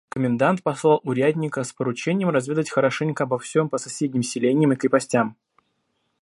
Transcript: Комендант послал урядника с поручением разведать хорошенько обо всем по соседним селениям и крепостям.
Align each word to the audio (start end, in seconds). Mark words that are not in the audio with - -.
Комендант 0.09 0.63
послал 0.63 0.99
урядника 1.03 1.63
с 1.63 1.73
поручением 1.73 2.29
разведать 2.29 2.71
хорошенько 2.71 3.25
обо 3.25 3.37
всем 3.37 3.69
по 3.69 3.77
соседним 3.77 4.23
селениям 4.23 4.73
и 4.73 4.75
крепостям. 4.75 5.35